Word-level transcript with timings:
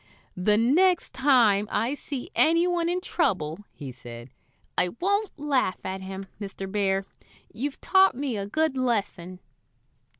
"The 0.35 0.57
next 0.57 1.13
time 1.13 1.67
I 1.71 1.93
see 1.93 2.31
any 2.33 2.65
one 2.65 2.89
in 2.89 3.01
trouble," 3.01 3.65
he 3.71 3.91
said, 3.91 4.31
"I 4.75 4.89
won't 4.99 5.37
laugh 5.37 5.77
at 5.85 6.01
him, 6.01 6.25
Mr. 6.39 6.65
Bear. 6.71 7.05
You've 7.53 7.79
taught 7.81 8.15
me 8.15 8.35
a 8.35 8.47
good 8.47 8.75
lesson." 8.75 9.39